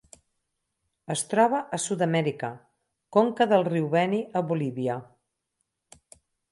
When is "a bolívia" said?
4.41-4.99